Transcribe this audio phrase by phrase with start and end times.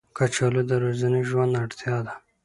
[0.17, 2.13] کچالو د ورځني ژوند اړتیا ده